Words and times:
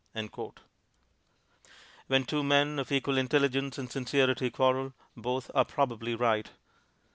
When 2.07 2.23
two 2.25 2.43
men 2.43 2.79
of 2.79 2.91
equal 2.91 3.19
intelligence 3.19 3.77
and 3.77 3.91
sincerity 3.91 4.49
quarrel, 4.49 4.93
both 5.15 5.51
are 5.53 5.63
probably 5.63 6.15
right. 6.15 6.49